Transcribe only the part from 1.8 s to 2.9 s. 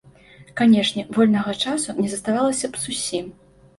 не заставалася б